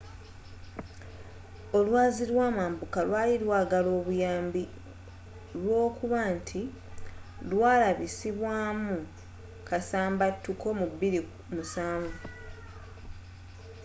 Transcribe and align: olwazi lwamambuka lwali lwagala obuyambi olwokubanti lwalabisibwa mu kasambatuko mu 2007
olwazi 1.77 2.23
lwamambuka 2.31 2.99
lwali 3.07 3.35
lwagala 3.43 3.89
obuyambi 3.99 4.63
olwokubanti 5.55 6.61
lwalabisibwa 7.49 8.53
mu 8.83 8.97
kasambatuko 9.67 10.67
mu 10.79 10.85
2007 10.93 12.13